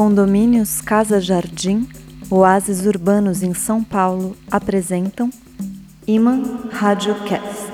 Condomínios 0.00 0.80
Casa 0.80 1.20
Jardim, 1.20 1.86
Oásis 2.30 2.86
Urbanos 2.86 3.42
em 3.42 3.52
São 3.52 3.84
Paulo 3.84 4.34
apresentam 4.50 5.28
Iman 6.06 6.42
Radiocast. 6.72 7.70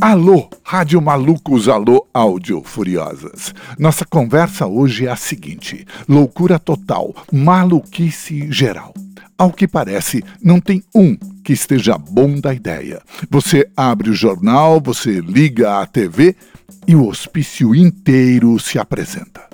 Alô, 0.00 0.48
Rádio 0.64 1.02
Malucos, 1.02 1.68
alô, 1.68 2.06
áudio 2.14 2.62
furiosas. 2.64 3.52
Nossa 3.78 4.06
conversa 4.06 4.66
hoje 4.66 5.06
é 5.06 5.10
a 5.10 5.16
seguinte: 5.16 5.86
loucura 6.08 6.58
total, 6.58 7.14
maluquice 7.30 8.50
geral. 8.50 8.94
Ao 9.36 9.52
que 9.52 9.68
parece, 9.68 10.24
não 10.42 10.60
tem 10.60 10.82
um 10.94 11.14
que 11.42 11.52
esteja 11.52 11.98
bom 11.98 12.38
da 12.38 12.54
ideia. 12.54 13.02
Você 13.30 13.66
abre 13.76 14.10
o 14.10 14.14
jornal, 14.14 14.80
você 14.80 15.20
liga 15.20 15.80
a 15.80 15.86
TV 15.86 16.36
e 16.86 16.94
o 16.94 17.06
hospício 17.06 17.74
inteiro 17.74 18.58
se 18.58 18.78
apresenta. 18.78 19.50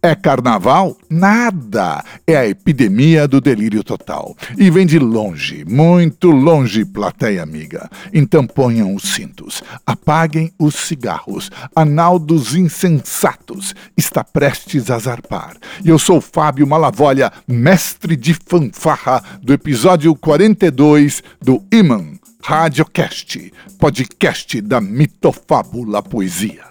É 0.00 0.14
carnaval? 0.14 0.96
Nada! 1.10 2.04
É 2.24 2.36
a 2.36 2.46
epidemia 2.46 3.26
do 3.26 3.40
delírio 3.40 3.82
total. 3.82 4.36
E 4.56 4.70
vem 4.70 4.86
de 4.86 4.96
longe, 4.96 5.64
muito 5.64 6.30
longe, 6.30 6.84
plateia 6.84 7.42
amiga. 7.42 7.90
Então 8.12 8.46
ponham 8.46 8.94
os 8.94 9.02
cintos, 9.02 9.60
apaguem 9.84 10.52
os 10.56 10.76
cigarros. 10.76 11.50
Analdos 11.74 12.54
insensatos 12.54 13.74
está 13.96 14.22
prestes 14.22 14.88
a 14.88 14.98
zarpar. 15.00 15.56
E 15.84 15.88
eu 15.88 15.98
sou 15.98 16.20
Fábio 16.20 16.66
Malavolha, 16.66 17.32
mestre 17.46 18.14
de 18.14 18.34
fanfarra 18.34 19.20
do 19.42 19.52
episódio 19.52 20.14
42 20.14 21.24
do 21.42 21.60
Iman 21.72 22.18
Radiocast, 22.42 23.52
podcast 23.78 24.60
da 24.62 24.80
mitofábula 24.80 26.02
poesia. 26.02 26.64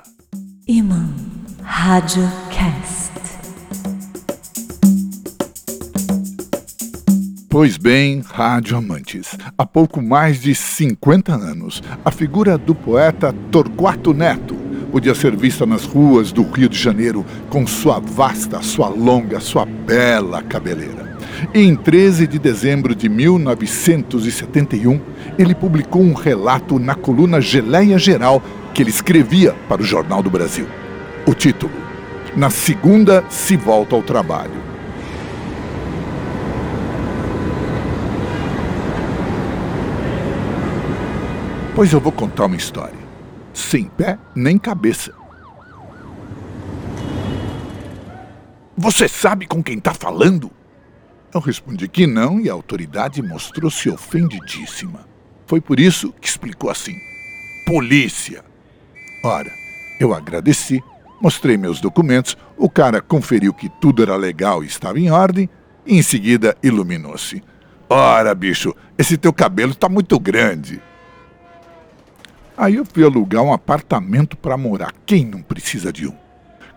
Iman 0.68 1.14
Radiocast. 1.62 3.12
Pois 7.50 7.78
bem, 7.78 8.22
rádio 8.22 8.78
amantes, 8.78 9.38
há 9.58 9.66
pouco 9.66 10.02
mais 10.02 10.42
de 10.42 10.56
50 10.56 11.36
anos, 11.36 11.84
a 12.04 12.12
figura 12.12 12.58
do 12.58 12.74
poeta 12.74 13.34
Torquato 13.52 14.14
Neto 14.14 14.56
podia 14.92 15.14
ser 15.14 15.36
vista 15.36 15.66
nas 15.66 15.86
ruas 15.86 16.32
do 16.32 16.44
Rio 16.44 16.70
de 16.70 16.78
Janeiro 16.78 17.26
com 17.50 17.68
sua 17.68 18.00
vasta, 18.00 18.62
sua 18.62 18.88
longa, 18.88 19.40
sua 19.40 19.66
bela 19.66 20.42
cabeleira. 20.42 21.18
E 21.54 21.60
em 21.60 21.76
13 21.76 22.26
de 22.26 22.40
dezembro 22.40 22.96
de 22.96 23.08
1971, 23.08 25.00
ele 25.38 25.54
publicou 25.54 26.02
um 26.02 26.14
relato 26.14 26.80
na 26.80 26.96
coluna 26.96 27.40
Geleia 27.40 27.98
Geral 27.98 28.42
que 28.74 28.82
ele 28.82 28.90
escrevia 28.90 29.54
para 29.68 29.82
o 29.82 29.86
Jornal 29.86 30.24
do 30.24 30.30
Brasil. 30.30 30.68
O 31.26 31.34
título: 31.34 31.74
Na 32.36 32.50
segunda 32.50 33.24
se 33.30 33.56
volta 33.56 33.96
ao 33.96 34.02
trabalho. 34.02 34.68
Pois 41.76 41.94
eu 41.94 42.00
vou 42.00 42.12
contar 42.12 42.46
uma 42.46 42.56
história. 42.56 42.98
Sem 43.54 43.86
pé 43.86 44.18
nem 44.36 44.58
cabeça. 44.58 45.14
Você 48.76 49.08
sabe 49.08 49.46
com 49.46 49.62
quem 49.62 49.78
está 49.78 49.94
falando? 49.94 50.52
Eu 51.34 51.40
respondi 51.40 51.88
que 51.88 52.08
não 52.08 52.40
e 52.40 52.50
a 52.50 52.54
autoridade 52.54 53.22
mostrou-se 53.22 53.90
ofendidíssima. 53.90 55.17
Foi 55.48 55.62
por 55.62 55.80
isso 55.80 56.14
que 56.22 56.28
explicou 56.28 56.70
assim: 56.70 56.96
Polícia! 57.66 58.44
Ora, 59.24 59.52
eu 60.00 60.14
agradeci, 60.14 60.84
mostrei 61.22 61.58
meus 61.58 61.82
documentos, 61.82 62.38
o 62.56 62.70
cara 62.70 63.02
conferiu 63.02 63.54
que 63.54 63.70
tudo 63.82 64.04
era 64.04 64.16
legal 64.16 64.64
e 64.64 64.68
estava 64.68 65.00
em 65.00 65.10
ordem, 65.10 65.50
e 65.86 65.98
em 65.98 66.02
seguida 66.02 66.56
iluminou-se. 66.62 67.42
Ora, 67.90 68.36
bicho, 68.36 68.76
esse 68.98 69.18
teu 69.18 69.32
cabelo 69.32 69.72
está 69.72 69.88
muito 69.88 70.20
grande. 70.20 70.82
Aí 72.58 72.76
eu 72.76 72.86
fui 72.86 73.04
alugar 73.04 73.44
um 73.44 73.54
apartamento 73.54 74.36
para 74.36 74.58
morar. 74.58 74.94
Quem 75.06 75.26
não 75.26 75.42
precisa 75.42 75.94
de 75.94 76.08
um? 76.08 76.16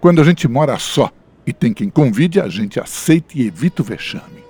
Quando 0.00 0.21
a 0.21 0.25
gente 0.25 0.47
mora 0.47 0.78
só 0.78 1.11
e 1.47 1.53
tem 1.53 1.72
quem 1.72 1.91
convide, 1.91 2.41
a 2.41 2.49
gente 2.49 2.78
aceita 2.78 3.33
e 3.34 3.47
evita 3.47 3.83
o 3.83 3.84
vexame. 3.84 4.45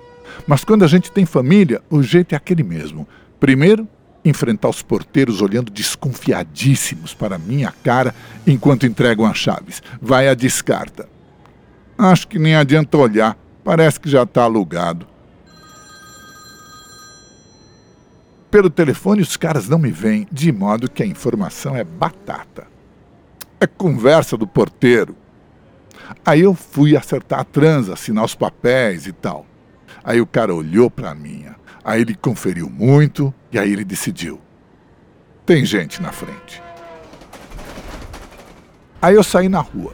Mas 0.45 0.63
quando 0.63 0.83
a 0.83 0.87
gente 0.87 1.11
tem 1.11 1.25
família, 1.25 1.81
o 1.89 2.03
jeito 2.03 2.33
é 2.33 2.35
aquele 2.35 2.63
mesmo. 2.63 3.07
Primeiro, 3.39 3.87
enfrentar 4.23 4.69
os 4.69 4.81
porteiros 4.81 5.41
olhando 5.41 5.71
desconfiadíssimos 5.71 7.13
para 7.13 7.37
minha 7.37 7.73
cara 7.83 8.13
enquanto 8.45 8.85
entregam 8.85 9.25
as 9.25 9.37
chaves. 9.37 9.81
Vai 10.01 10.27
a 10.27 10.33
descarta. 10.33 11.09
Acho 11.97 12.27
que 12.27 12.39
nem 12.39 12.55
adianta 12.55 12.97
olhar, 12.97 13.37
parece 13.63 13.99
que 13.99 14.09
já 14.09 14.23
está 14.23 14.43
alugado. 14.43 15.07
Pelo 18.49 18.69
telefone 18.69 19.21
os 19.21 19.37
caras 19.37 19.69
não 19.69 19.79
me 19.79 19.91
veem, 19.91 20.27
de 20.31 20.51
modo 20.51 20.89
que 20.89 21.01
a 21.01 21.05
informação 21.05 21.75
é 21.75 21.83
batata. 21.83 22.67
É 23.59 23.67
conversa 23.67 24.35
do 24.35 24.45
porteiro. 24.45 25.15
Aí 26.25 26.41
eu 26.41 26.53
fui 26.53 26.97
acertar 26.97 27.39
a 27.39 27.43
transa, 27.45 27.93
assinar 27.93 28.25
os 28.25 28.35
papéis 28.35 29.07
e 29.07 29.13
tal. 29.13 29.45
Aí 30.03 30.19
o 30.19 30.25
cara 30.25 30.53
olhou 30.53 30.89
para 30.89 31.15
mim, 31.15 31.45
aí 31.83 32.01
ele 32.01 32.15
conferiu 32.15 32.69
muito 32.69 33.33
e 33.51 33.59
aí 33.59 33.71
ele 33.71 33.83
decidiu. 33.83 34.39
Tem 35.45 35.65
gente 35.65 36.01
na 36.01 36.11
frente. 36.11 36.61
Aí 39.01 39.15
eu 39.15 39.23
saí 39.23 39.49
na 39.49 39.59
rua. 39.59 39.93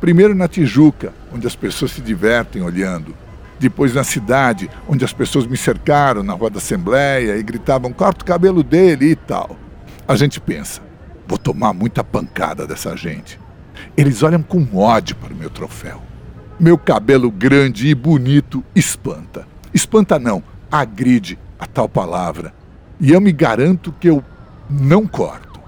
Primeiro 0.00 0.34
na 0.34 0.48
Tijuca, 0.48 1.12
onde 1.32 1.46
as 1.46 1.54
pessoas 1.54 1.92
se 1.92 2.00
divertem 2.00 2.62
olhando 2.62 3.14
depois 3.60 3.94
na 3.94 4.02
cidade, 4.02 4.70
onde 4.88 5.04
as 5.04 5.12
pessoas 5.12 5.46
me 5.46 5.56
cercaram 5.56 6.22
na 6.22 6.32
Rua 6.32 6.48
da 6.48 6.58
Assembleia 6.58 7.36
e 7.36 7.42
gritavam: 7.42 7.92
corta 7.92 8.22
o 8.22 8.26
cabelo 8.26 8.62
dele 8.62 9.10
e 9.10 9.16
tal. 9.16 9.56
A 10.08 10.16
gente 10.16 10.40
pensa: 10.40 10.80
vou 11.28 11.36
tomar 11.36 11.74
muita 11.74 12.02
pancada 12.02 12.66
dessa 12.66 12.96
gente. 12.96 13.38
Eles 13.96 14.22
olham 14.22 14.42
com 14.42 14.66
ódio 14.74 15.14
para 15.16 15.32
o 15.32 15.36
meu 15.36 15.50
troféu. 15.50 16.02
Meu 16.58 16.76
cabelo 16.76 17.30
grande 17.30 17.88
e 17.88 17.94
bonito 17.94 18.64
espanta. 18.74 19.46
Espanta 19.72 20.18
não, 20.18 20.42
agride 20.70 21.38
a 21.58 21.66
tal 21.66 21.88
palavra. 21.88 22.54
E 23.00 23.12
eu 23.12 23.20
me 23.20 23.32
garanto 23.32 23.92
que 23.98 24.08
eu 24.08 24.22
não 24.68 25.06
corto. 25.06 25.60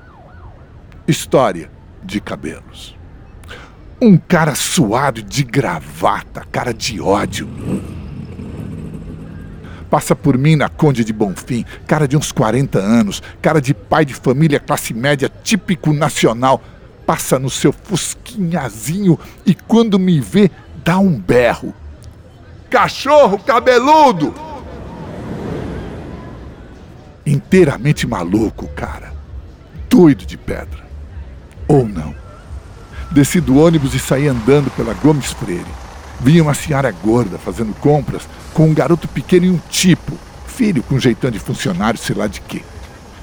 História 1.06 1.70
de 2.02 2.20
cabelos. 2.20 2.96
Um 4.00 4.16
cara 4.16 4.54
suado 4.54 5.22
de 5.22 5.42
gravata, 5.42 6.44
cara 6.50 6.72
de 6.72 7.00
ódio. 7.00 7.48
Passa 9.88 10.16
por 10.16 10.38
mim 10.38 10.56
na 10.56 10.68
Conde 10.68 11.04
de 11.04 11.12
Bonfim, 11.12 11.64
cara 11.86 12.08
de 12.08 12.16
uns 12.16 12.32
40 12.32 12.78
anos, 12.78 13.22
cara 13.42 13.60
de 13.60 13.74
pai 13.74 14.04
de 14.04 14.14
família 14.14 14.58
classe 14.58 14.94
média 14.94 15.30
típico 15.42 15.92
nacional. 15.92 16.62
Passa 17.06 17.38
no 17.38 17.50
seu 17.50 17.72
fusquinhazinho 17.72 19.18
e 19.44 19.54
quando 19.54 19.98
me 19.98 20.20
vê, 20.20 20.50
dá 20.84 20.98
um 20.98 21.18
berro. 21.18 21.74
Cachorro 22.70 23.38
cabeludo! 23.38 24.51
Inteiramente 27.52 28.06
maluco, 28.06 28.66
cara. 28.68 29.12
Doido 29.90 30.24
de 30.24 30.38
pedra. 30.38 30.86
Ou 31.68 31.86
não. 31.86 32.14
Desci 33.10 33.42
do 33.42 33.58
ônibus 33.58 33.92
e 33.92 33.98
saí 33.98 34.26
andando 34.26 34.70
pela 34.70 34.94
Gomes 34.94 35.34
Freire. 35.34 35.66
Vinha 36.18 36.42
uma 36.42 36.54
senhora 36.54 36.90
gorda 36.90 37.36
fazendo 37.36 37.74
compras 37.74 38.26
com 38.54 38.70
um 38.70 38.72
garoto 38.72 39.06
pequeno 39.06 39.44
e 39.44 39.50
um 39.50 39.60
tipo, 39.68 40.18
filho 40.46 40.82
com 40.82 40.98
jeitão 40.98 41.30
de 41.30 41.38
funcionário, 41.38 42.00
sei 42.00 42.16
lá 42.16 42.26
de 42.26 42.40
quê. 42.40 42.62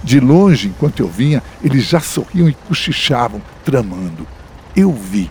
De 0.03 0.19
longe, 0.19 0.67
enquanto 0.67 0.99
eu 0.99 1.07
vinha, 1.07 1.41
eles 1.63 1.85
já 1.85 1.99
sorriam 1.99 2.47
e 2.47 2.53
cochichavam, 2.53 3.41
tramando. 3.65 4.27
Eu 4.75 4.93
vi. 4.93 5.27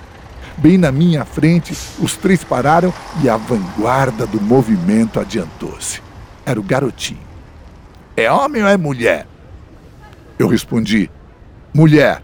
Bem 0.57 0.77
na 0.77 0.91
minha 0.91 1.25
frente, 1.25 1.73
os 2.01 2.17
três 2.17 2.43
pararam 2.43 2.93
e 3.23 3.29
a 3.29 3.37
vanguarda 3.37 4.27
do 4.27 4.41
movimento 4.41 5.21
adiantou-se. 5.21 6.03
Era 6.45 6.59
o 6.59 6.65
garotinho. 6.65 7.28
É 8.19 8.33
homem 8.33 8.65
ou 8.65 8.69
é 8.69 8.77
mulher? 8.77 9.29
Eu 10.37 10.49
respondi: 10.49 11.09
mulher. 11.73 12.21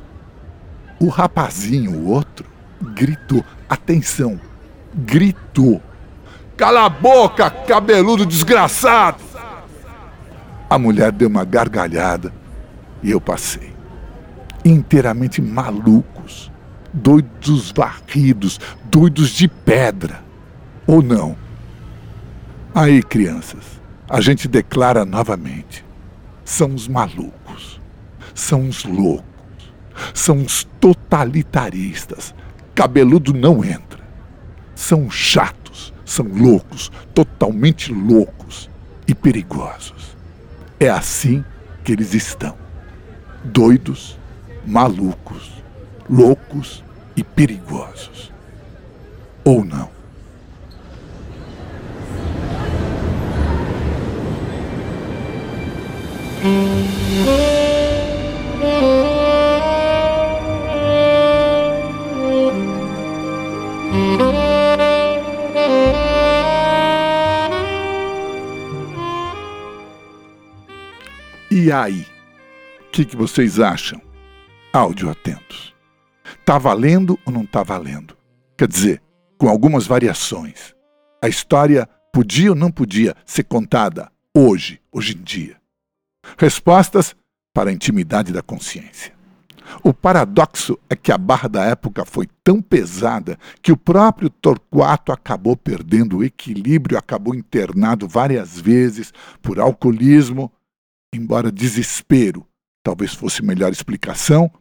O 0.99 1.07
rapazinho, 1.07 1.93
o 1.93 2.11
outro, 2.11 2.45
gritou. 2.83 3.45
Atenção, 3.69 4.41
gritou. 4.93 5.81
Cala 6.57 6.87
a 6.87 6.89
boca, 6.89 7.49
cabeludo 7.49 8.27
desgraçado! 8.27 9.23
A 10.69 10.77
mulher 10.79 11.13
deu 11.13 11.29
uma 11.29 11.45
gargalhada 11.45 12.33
e 13.01 13.13
eu 13.13 13.21
passei. 13.21 13.73
Inteiramente 14.65 15.41
malucos, 15.41 16.51
doidos 16.93 17.71
varridos, 17.71 18.59
doidos 18.87 19.31
de 19.31 19.47
pedra. 19.47 20.25
Ou 20.89 21.01
não? 21.01 21.37
Aí, 22.75 23.01
crianças, 23.01 23.81
a 24.09 24.21
gente 24.21 24.49
declara 24.49 25.05
novamente: 25.05 25.84
são 26.45 26.75
os 26.75 26.89
malucos, 26.89 27.81
são 28.35 28.69
os 28.69 28.85
loucos 28.85 29.35
são 30.13 30.43
os 30.43 30.65
totalitaristas, 30.81 32.35
cabeludo 32.75 33.33
não 33.33 33.65
entra. 33.65 34.03
São 34.75 35.11
chatos, 35.11 35.93
são 36.05 36.27
loucos, 36.27 36.91
totalmente 37.15 37.93
loucos 37.93 38.69
e 39.07 39.15
perigosos. 39.15 40.17
É 40.81 40.89
assim 40.89 41.45
que 41.85 41.93
eles 41.93 42.13
estão. 42.15 42.57
Doidos, 43.45 44.19
malucos, 44.67 45.63
loucos 46.11 46.83
e 47.17 47.23
perigosos. 47.23 48.33
Ou 49.45 49.65
não. 49.65 49.94
E 56.45 56.51
aí? 71.73 72.07
O 72.83 72.91
que, 72.91 73.07
que 73.07 73.17
vocês 73.17 73.59
acham? 73.59 73.99
Áudio 74.71 75.09
atentos. 75.09 75.75
Tá 76.45 76.59
valendo 76.59 77.19
ou 77.25 77.33
não 77.33 77.47
tá 77.47 77.63
valendo? 77.63 78.15
Quer 78.59 78.69
dizer, 78.69 79.03
com 79.39 79.49
algumas 79.49 79.87
variações. 79.87 80.75
A 81.23 81.29
história 81.29 81.89
podia 82.13 82.51
ou 82.51 82.55
não 82.55 82.71
podia 82.71 83.17
ser 83.25 83.45
contada 83.45 84.13
hoje, 84.37 84.79
hoje 84.93 85.17
em 85.17 85.23
dia? 85.23 85.64
Respostas 86.39 87.15
para 87.55 87.71
a 87.71 87.73
intimidade 87.73 88.33
da 88.33 88.43
consciência. 88.43 89.13
O 89.83 89.95
paradoxo 89.95 90.79
é 90.91 90.97
que 90.97 91.11
a 91.11 91.19
barra 91.19 91.49
da 91.49 91.65
época 91.65 92.05
foi 92.05 92.29
tão 92.43 92.61
pesada 92.61 93.39
que 93.63 93.73
o 93.73 93.77
próprio 93.77 94.29
Torquato 94.29 95.11
acabou 95.11 95.57
perdendo 95.57 96.19
o 96.19 96.25
equilíbrio, 96.25 96.99
acabou 96.99 97.35
internado 97.35 98.07
várias 98.07 98.61
vezes 98.61 99.13
por 99.41 99.59
alcoolismo, 99.59 100.53
embora 101.15 101.51
desespero 101.51 102.47
talvez 102.85 103.15
fosse 103.15 103.43
melhor 103.43 103.73
explicação, 103.73 104.53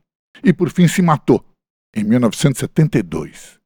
e 0.41 0.53
por 0.53 0.71
fim 0.71 0.87
se 0.87 1.01
matou 1.01 1.45
em 1.93 2.03
1972. 2.05 3.59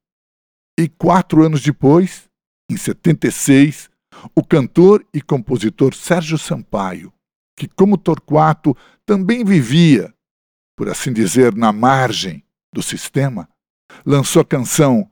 E 0.78 0.88
quatro 0.88 1.44
anos 1.44 1.62
depois, 1.62 2.28
em 2.70 2.76
76, 2.76 3.88
o 4.34 4.44
cantor 4.44 5.06
e 5.14 5.22
compositor 5.22 5.94
Sérgio 5.94 6.36
Sampaio 6.36 7.12
que, 7.58 7.68
como 7.68 7.98
Torquato, 7.98 8.76
também 9.04 9.44
vivia, 9.44 10.14
por 10.76 10.88
assim 10.88 11.12
dizer, 11.12 11.54
na 11.54 11.72
margem 11.72 12.44
do 12.72 12.80
sistema, 12.82 13.48
lançou 14.06 14.42
a 14.42 14.44
canção 14.44 15.10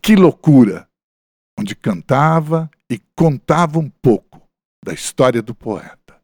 Que 0.00 0.16
Loucura, 0.16 0.88
onde 1.58 1.76
cantava 1.76 2.70
e 2.90 2.98
contava 3.14 3.78
um 3.78 3.90
pouco 3.90 4.42
da 4.82 4.94
história 4.94 5.42
do 5.42 5.54
poeta. 5.54 6.18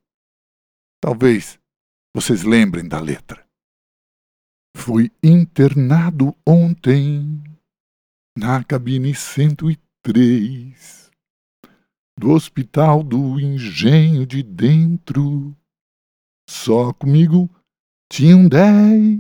Talvez 1.01 1.59
vocês 2.15 2.43
lembrem 2.43 2.89
da 2.89 2.99
letra. 2.99 3.47
Fui 4.77 5.13
internado 5.23 6.35
ontem 6.47 7.43
na 8.37 8.65
cabine 8.65 9.15
103 9.15 11.10
do 12.21 12.33
hospital 12.33 13.03
do 13.03 13.41
engenho 13.41 14.27
de 14.27 14.43
dentro. 14.43 15.57
Só 16.47 16.93
comigo 16.93 17.49
tinham 18.13 18.47
dez. 18.47 19.19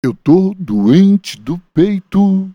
Eu 0.00 0.14
tô 0.14 0.54
doente 0.54 1.40
do 1.40 1.58
peito. 1.74 2.54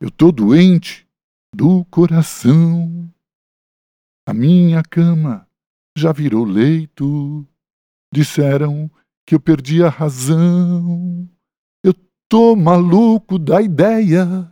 Eu 0.00 0.08
tô 0.08 0.30
doente 0.30 1.04
do 1.52 1.84
coração. 1.86 3.12
A 4.24 4.32
minha 4.32 4.80
cama 4.84 5.44
já 5.96 6.12
virou 6.12 6.44
leito. 6.44 7.44
Disseram 8.14 8.88
que 9.26 9.34
eu 9.34 9.40
perdi 9.40 9.82
a 9.82 9.88
razão. 9.88 11.28
Eu 11.82 11.92
tô 12.28 12.54
maluco 12.54 13.36
da 13.36 13.60
ideia 13.60 14.48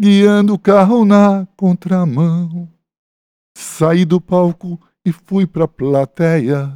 guiando 0.00 0.54
o 0.54 0.58
carro 0.58 1.04
na 1.04 1.46
contramão. 1.58 2.66
Saí 3.54 4.06
do 4.06 4.18
palco 4.18 4.80
e 5.04 5.12
fui 5.12 5.46
pra 5.46 5.68
plateia. 5.68 6.74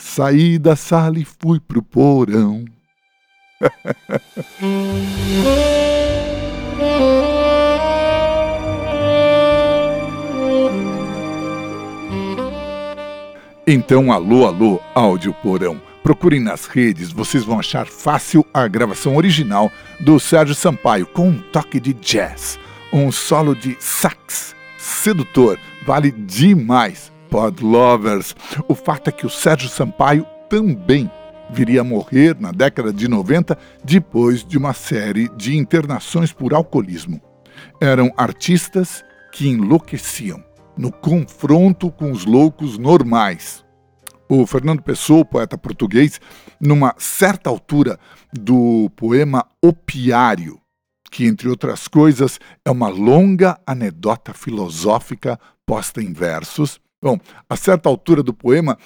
Saí 0.00 0.58
da 0.58 0.74
sala 0.74 1.18
e 1.18 1.24
fui 1.24 1.60
pro 1.60 1.82
porão. 1.82 2.64
então, 13.66 14.10
alô, 14.10 14.46
alô, 14.46 14.80
áudio 14.94 15.34
porão. 15.34 15.78
Procurem 16.04 16.38
nas 16.38 16.66
redes, 16.66 17.10
vocês 17.10 17.44
vão 17.44 17.58
achar 17.58 17.86
fácil 17.86 18.44
a 18.52 18.68
gravação 18.68 19.16
original 19.16 19.72
do 19.98 20.20
Sérgio 20.20 20.54
Sampaio 20.54 21.06
com 21.06 21.30
um 21.30 21.38
toque 21.50 21.80
de 21.80 21.94
jazz, 21.94 22.60
um 22.92 23.10
solo 23.10 23.56
de 23.56 23.74
sax 23.80 24.54
sedutor, 24.76 25.58
vale 25.86 26.10
demais. 26.10 27.10
Pod 27.30 27.64
Lovers. 27.64 28.36
O 28.68 28.74
fato 28.74 29.08
é 29.08 29.12
que 29.12 29.24
o 29.24 29.30
Sérgio 29.30 29.70
Sampaio 29.70 30.26
também 30.50 31.10
viria 31.50 31.80
a 31.80 31.84
morrer 31.84 32.36
na 32.38 32.52
década 32.52 32.92
de 32.92 33.08
90 33.08 33.56
depois 33.82 34.44
de 34.44 34.58
uma 34.58 34.74
série 34.74 35.30
de 35.30 35.56
internações 35.56 36.34
por 36.34 36.52
alcoolismo. 36.52 37.18
Eram 37.80 38.12
artistas 38.14 39.02
que 39.32 39.48
enlouqueciam 39.48 40.44
no 40.76 40.92
confronto 40.92 41.90
com 41.90 42.12
os 42.12 42.26
loucos 42.26 42.76
normais 42.76 43.63
o 44.28 44.46
Fernando 44.46 44.82
Pessoa, 44.82 45.24
poeta 45.24 45.56
português, 45.58 46.20
numa 46.60 46.94
certa 46.98 47.50
altura 47.50 47.98
do 48.32 48.90
poema 48.96 49.46
Opiário, 49.62 50.60
que, 51.10 51.26
entre 51.26 51.48
outras 51.48 51.86
coisas, 51.86 52.40
é 52.64 52.70
uma 52.70 52.88
longa 52.88 53.58
anedota 53.66 54.32
filosófica 54.32 55.38
posta 55.66 56.02
em 56.02 56.12
versos. 56.12 56.80
Bom, 57.02 57.18
a 57.48 57.56
certa 57.56 57.88
altura 57.88 58.22
do 58.22 58.34
poema, 58.34 58.78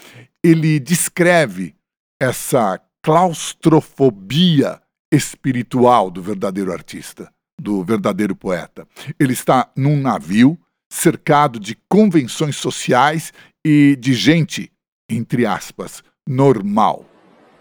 ele 0.44 0.78
descreve 0.78 1.74
essa 2.20 2.80
claustrofobia 3.02 4.80
espiritual 5.12 6.10
do 6.10 6.22
verdadeiro 6.22 6.72
artista, 6.72 7.32
do 7.60 7.82
verdadeiro 7.82 8.36
poeta. 8.36 8.86
Ele 9.18 9.32
está 9.32 9.70
num 9.76 9.98
navio 10.00 10.58
cercado 10.90 11.58
de 11.58 11.76
convenções 11.88 12.56
sociais 12.56 13.32
e 13.64 13.96
de 13.98 14.14
gente 14.14 14.70
entre 15.08 15.46
aspas, 15.46 16.02
normal. 16.26 17.04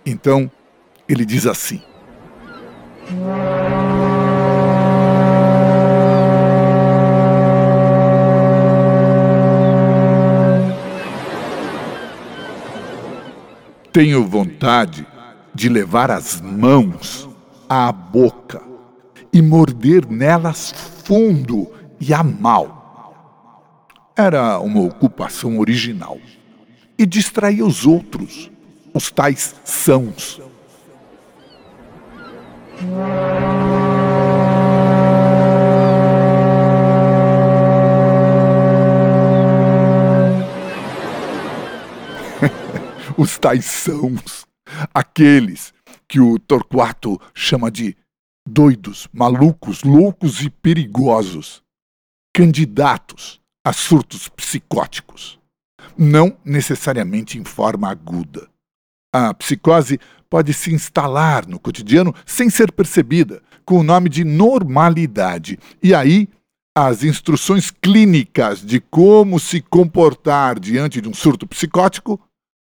Então, 0.06 0.52
ele 1.08 1.26
diz 1.26 1.46
assim: 1.46 1.82
Tenho 13.94 14.28
vontade 14.28 15.08
de 15.56 15.70
levar 15.70 16.12
as 16.12 16.42
mãos 16.42 17.28
à 17.70 17.92
boca 17.92 18.62
e 19.34 19.42
morder 19.42 20.06
nelas 20.08 20.72
fundo 21.04 21.72
e 22.00 22.14
a 22.14 22.22
mal. 22.22 22.76
Era 24.16 24.60
uma 24.60 24.82
ocupação 24.82 25.58
original 25.60 26.18
e 26.98 27.06
distrair 27.06 27.62
os 27.62 27.86
outros, 27.86 28.50
os 28.94 29.12
tais 29.12 29.56
sãos. 29.64 30.42
os 43.18 43.38
tais 43.38 43.66
sãos, 43.66 44.46
aqueles 44.94 45.74
que 46.08 46.20
o 46.20 46.38
Torquato 46.40 47.20
chama 47.36 47.70
de 47.70 47.96
doidos, 48.48 49.08
malucos, 49.14 49.84
loucos 49.84 50.42
e 50.42 50.50
perigosos, 50.50 51.62
candidatos 52.34 53.40
a 53.64 53.72
surtos 53.74 54.28
psicóticos 54.30 55.37
não 55.98 56.38
necessariamente 56.44 57.38
em 57.38 57.44
forma 57.44 57.90
aguda. 57.90 58.48
A 59.14 59.34
psicose 59.34 60.00
pode 60.30 60.54
se 60.54 60.74
instalar 60.74 61.48
no 61.48 61.60
cotidiano 61.60 62.14
sem 62.26 62.50
ser 62.50 62.72
percebida, 62.72 63.42
com 63.66 63.80
o 63.80 63.84
nome 63.84 64.10
de 64.10 64.24
normalidade. 64.24 65.58
E 65.82 65.94
aí, 65.94 66.28
as 66.78 67.04
instruções 67.04 67.72
clínicas 67.72 68.62
de 68.62 68.80
como 68.80 69.40
se 69.40 69.62
comportar 69.62 70.60
diante 70.60 71.02
de 71.02 71.10
um 71.10 71.14
surto 71.14 71.48
psicótico 71.48 72.22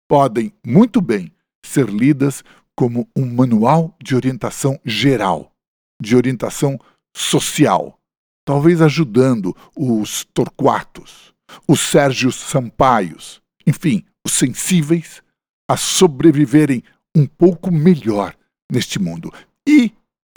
podem 0.08 0.52
muito 0.64 1.00
bem 1.00 1.30
ser 1.64 1.88
lidas 1.88 2.42
como 2.74 3.08
um 3.14 3.26
manual 3.26 3.94
de 4.02 4.14
orientação 4.14 4.80
geral 4.84 5.52
de 6.00 6.16
orientação 6.16 6.78
social, 7.14 7.98
talvez 8.46 8.80
ajudando 8.80 9.54
os 9.76 10.24
Torquatos, 10.32 11.34
os 11.66 11.80
Sérgios 11.80 12.36
Sampaios, 12.36 13.40
enfim, 13.66 14.04
os 14.24 14.32
sensíveis 14.32 15.22
a 15.68 15.76
sobreviverem 15.76 16.82
um 17.14 17.26
pouco 17.26 17.70
melhor 17.70 18.34
neste 18.70 18.98
mundo. 18.98 19.32
E 19.66 19.92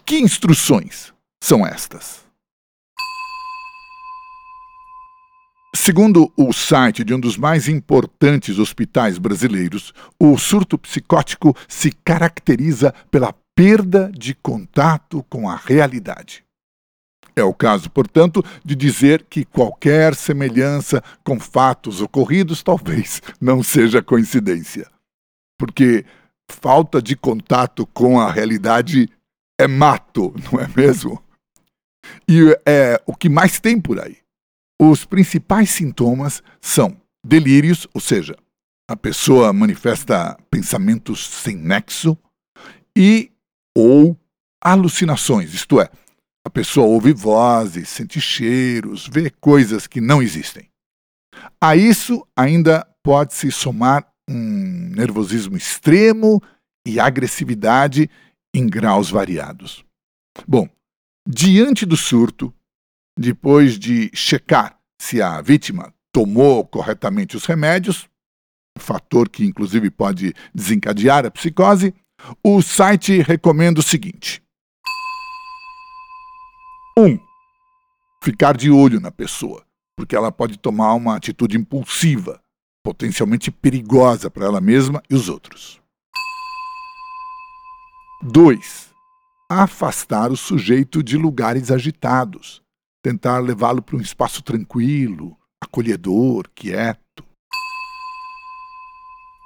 que 0.06 0.20
instruções 0.20 1.13
são 1.41 1.65
estas? 1.65 2.25
Segundo 5.74 6.32
o 6.36 6.51
site 6.51 7.03
de 7.03 7.13
um 7.13 7.20
dos 7.20 7.38
mais 7.38 7.70
importantes 7.70 8.60
hospitais 8.60 9.18
brasileiros, 9.18 9.94
o 10.20 10.38
surto 10.38 10.77
psicótico 10.77 11.56
se 11.68 11.91
caracteriza 11.91 12.94
pela 13.10 13.34
perda 13.56 14.12
de 14.13 14.36
contato 14.36 15.24
com 15.30 15.50
a 15.50 15.56
realidade. 15.56 16.44
É 17.35 17.43
o 17.43 17.53
caso, 17.53 17.89
portanto, 17.89 18.43
de 18.63 18.75
dizer 18.75 19.25
que 19.29 19.45
qualquer 19.45 20.15
semelhança 20.15 21.01
com 21.23 21.39
fatos 21.39 22.01
ocorridos 22.01 22.61
talvez 22.61 23.21
não 23.39 23.63
seja 23.63 24.01
coincidência. 24.01 24.89
Porque 25.57 26.05
falta 26.50 27.01
de 27.01 27.15
contato 27.15 27.85
com 27.88 28.19
a 28.19 28.31
realidade 28.31 29.09
é 29.59 29.67
mato, 29.67 30.33
não 30.51 30.59
é 30.59 30.67
mesmo? 30.75 31.23
E 32.27 32.57
é 32.65 33.01
o 33.05 33.15
que 33.15 33.29
mais 33.29 33.59
tem 33.59 33.79
por 33.79 34.00
aí. 34.00 34.17
Os 34.79 35.05
principais 35.05 35.69
sintomas 35.69 36.41
são 36.59 36.97
delírios, 37.23 37.88
ou 37.93 38.01
seja, 38.01 38.35
a 38.89 38.95
pessoa 38.95 39.53
manifesta 39.53 40.38
pensamentos 40.50 41.25
sem 41.27 41.55
nexo, 41.55 42.17
e 42.97 43.31
ou 43.77 44.17
alucinações, 44.61 45.53
isto 45.53 45.79
é, 45.79 45.89
a 46.45 46.50
pessoa 46.50 46.88
ouve 46.88 47.13
vozes, 47.13 47.89
sente 47.89 48.19
cheiros, 48.19 49.07
vê 49.07 49.29
coisas 49.29 49.88
que 49.88 50.01
não 50.01 50.21
existem. 50.21 50.69
A 51.60 51.75
isso 51.75 52.25
ainda 52.36 52.88
pode 53.03 53.33
se 53.33 53.51
somar 53.51 54.12
um 54.29 54.89
nervosismo 54.95 55.55
extremo 55.55 56.41
e 56.86 57.00
agressividade 57.00 58.10
em 58.53 58.67
graus 58.67 59.10
variados. 59.10 59.83
Bom, 60.48 60.67
diante 61.27 61.86
do 61.86 61.95
surto, 61.95 62.53
depois 63.17 63.77
de 63.77 64.10
checar 64.13 64.79
se 65.00 65.21
a 65.21 65.41
vítima 65.41 65.93
tomou 66.13 66.65
corretamente 66.65 67.36
os 67.36 67.45
remédios, 67.45 68.10
fator 68.77 69.29
que 69.29 69.45
inclusive 69.45 69.89
pode 69.89 70.33
desencadear 70.53 71.25
a 71.25 71.31
psicose, 71.31 71.93
o 72.43 72.62
site 72.62 73.21
recomenda 73.21 73.79
o 73.79 73.83
seguinte: 73.83 74.41
1. 74.41 74.50
Um, 76.98 77.17
ficar 78.21 78.57
de 78.57 78.69
olho 78.69 79.00
na 79.00 79.12
pessoa, 79.12 79.65
porque 79.95 80.15
ela 80.15 80.31
pode 80.31 80.57
tomar 80.57 80.93
uma 80.93 81.15
atitude 81.15 81.57
impulsiva, 81.57 82.41
potencialmente 82.83 83.50
perigosa 83.50 84.29
para 84.29 84.45
ela 84.45 84.60
mesma 84.60 85.01
e 85.10 85.15
os 85.15 85.29
outros. 85.29 85.81
2. 88.24 88.91
Afastar 89.50 90.31
o 90.31 90.38
sujeito 90.38 91.01
de 91.01 91.17
lugares 91.17 91.71
agitados, 91.71 92.62
tentar 93.01 93.39
levá-lo 93.39 93.81
para 93.81 93.95
um 93.95 94.01
espaço 94.01 94.43
tranquilo, 94.43 95.38
acolhedor, 95.62 96.50
quieto. 96.53 97.25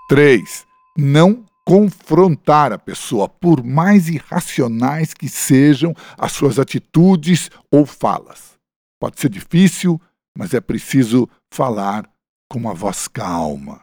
3. 0.10 0.66
Não 0.98 1.46
confrontar 1.66 2.72
a 2.72 2.78
pessoa, 2.78 3.28
por 3.28 3.64
mais 3.64 4.08
irracionais 4.08 5.14
que 5.14 5.28
sejam 5.28 5.96
as 6.16 6.32
suas 6.32 6.60
atitudes 6.60 7.50
ou 7.72 7.86
falas. 7.86 8.54
Pode 9.02 9.20
ser 9.20 9.30
difícil, 9.30 10.00
mas 10.38 10.54
é 10.54 10.62
preciso 10.62 11.28
falar 11.52 12.08
com 12.50 12.60
uma 12.60 12.74
voz 12.74 13.08
calma, 13.08 13.82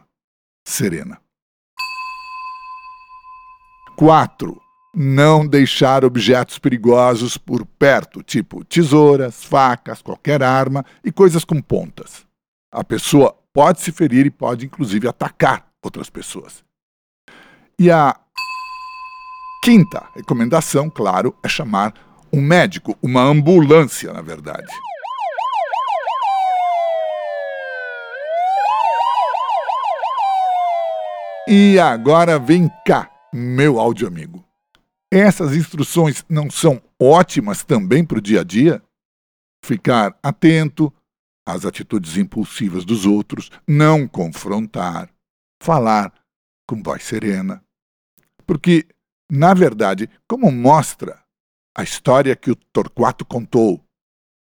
serena. 0.65 1.19
4. 3.97 4.61
Não 4.95 5.45
deixar 5.45 6.05
objetos 6.05 6.57
perigosos 6.59 7.37
por 7.37 7.65
perto, 7.65 8.23
tipo 8.23 8.63
tesouras, 8.63 9.43
facas, 9.43 10.01
qualquer 10.01 10.41
arma 10.41 10.85
e 11.03 11.11
coisas 11.11 11.43
com 11.43 11.61
pontas. 11.61 12.25
A 12.71 12.83
pessoa 12.83 13.35
pode 13.51 13.81
se 13.81 13.91
ferir 13.91 14.25
e 14.25 14.31
pode 14.31 14.65
inclusive 14.65 15.07
atacar 15.07 15.67
outras 15.83 16.09
pessoas. 16.09 16.63
E 17.83 17.91
a 17.91 18.17
quinta 19.61 20.09
recomendação, 20.15 20.89
claro, 20.89 21.35
é 21.43 21.49
chamar 21.49 21.93
um 22.31 22.41
médico, 22.41 22.97
uma 23.03 23.21
ambulância, 23.23 24.13
na 24.13 24.21
verdade. 24.21 24.71
E 31.45 31.77
agora 31.77 32.39
vem 32.39 32.71
cá, 32.85 33.11
meu 33.33 33.77
áudio 33.77 34.07
amigo. 34.07 34.41
Essas 35.11 35.53
instruções 35.53 36.23
não 36.29 36.49
são 36.49 36.81
ótimas 36.97 37.65
também 37.65 38.05
para 38.05 38.19
o 38.19 38.21
dia 38.21 38.39
a 38.39 38.43
dia? 38.45 38.81
Ficar 39.61 40.17
atento 40.23 40.89
às 41.45 41.65
atitudes 41.65 42.15
impulsivas 42.15 42.85
dos 42.85 43.05
outros, 43.05 43.51
não 43.67 44.07
confrontar, 44.07 45.09
falar 45.61 46.13
com 46.65 46.81
voz 46.81 47.03
serena. 47.03 47.61
Porque, 48.45 48.85
na 49.31 49.53
verdade, 49.53 50.09
como 50.27 50.51
mostra 50.51 51.19
a 51.75 51.83
história 51.83 52.35
que 52.35 52.51
o 52.51 52.55
Torquato 52.55 53.25
contou, 53.25 53.83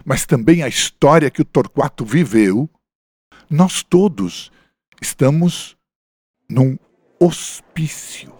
mas 0.04 0.24
também 0.26 0.62
a 0.62 0.68
história 0.68 1.30
que 1.30 1.42
o 1.42 1.44
Torquato 1.44 2.04
viveu, 2.04 2.70
nós 3.50 3.82
todos 3.82 4.52
estamos 5.00 5.76
num 6.48 6.78
hospício. 7.20 8.32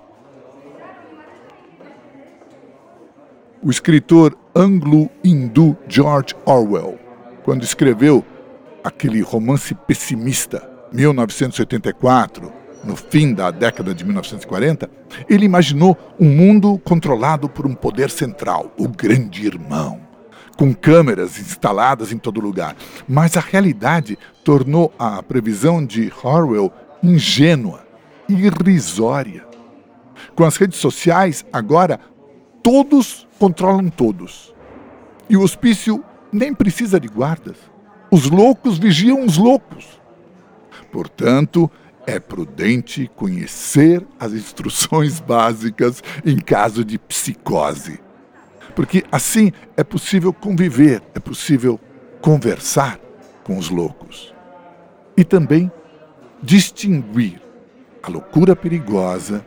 O 3.62 3.70
escritor 3.70 4.38
anglo-hindu 4.54 5.76
George 5.88 6.34
Orwell, 6.44 6.98
quando 7.44 7.64
escreveu 7.64 8.24
aquele 8.84 9.20
romance 9.20 9.74
pessimista, 9.74 10.70
1984, 10.92 12.52
no 12.86 12.94
fim 12.94 13.34
da 13.34 13.50
década 13.50 13.92
de 13.92 14.04
1940, 14.04 14.88
ele 15.28 15.44
imaginou 15.44 15.96
um 16.18 16.28
mundo 16.28 16.78
controlado 16.84 17.48
por 17.48 17.66
um 17.66 17.74
poder 17.74 18.10
central, 18.10 18.72
o 18.78 18.88
Grande 18.88 19.44
Irmão, 19.44 20.00
com 20.56 20.72
câmeras 20.72 21.38
instaladas 21.38 22.12
em 22.12 22.18
todo 22.18 22.40
lugar. 22.40 22.76
Mas 23.08 23.36
a 23.36 23.40
realidade 23.40 24.16
tornou 24.44 24.94
a 24.98 25.22
previsão 25.22 25.84
de 25.84 26.12
Orwell 26.22 26.72
ingênua, 27.02 27.84
irrisória. 28.28 29.44
Com 30.34 30.44
as 30.44 30.56
redes 30.56 30.78
sociais, 30.78 31.44
agora 31.52 32.00
todos 32.62 33.26
controlam 33.38 33.88
todos. 33.88 34.54
E 35.28 35.36
o 35.36 35.42
hospício 35.42 36.02
nem 36.32 36.54
precisa 36.54 37.00
de 37.00 37.08
guardas. 37.08 37.56
Os 38.10 38.30
loucos 38.30 38.78
vigiam 38.78 39.24
os 39.24 39.36
loucos. 39.36 40.00
Portanto, 40.92 41.70
é 42.06 42.20
prudente 42.20 43.10
conhecer 43.16 44.06
as 44.18 44.32
instruções 44.32 45.18
básicas 45.20 46.02
em 46.24 46.38
caso 46.38 46.84
de 46.84 46.98
psicose. 46.98 48.00
Porque 48.74 49.04
assim 49.10 49.52
é 49.76 49.82
possível 49.82 50.32
conviver, 50.32 51.02
é 51.14 51.18
possível 51.18 51.80
conversar 52.20 53.00
com 53.42 53.58
os 53.58 53.68
loucos. 53.68 54.34
E 55.16 55.24
também 55.24 55.70
distinguir 56.42 57.40
a 58.02 58.10
loucura 58.10 58.54
perigosa 58.54 59.44